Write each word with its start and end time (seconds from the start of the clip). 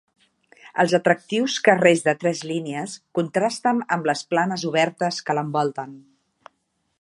El 0.83 0.95
atractius 0.97 1.57
carrers 1.67 2.01
de 2.07 2.15
tres 2.23 2.41
línies 2.53 2.95
contrasten 3.19 3.83
amb 3.97 4.09
les 4.11 4.25
planes 4.33 4.65
obertes 4.71 5.21
que 5.29 5.37
l'envolten. 5.41 5.95